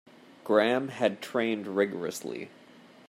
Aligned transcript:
Graham 0.43 0.87
had 0.87 1.21
trained 1.21 1.67
rigourously. 1.67 2.49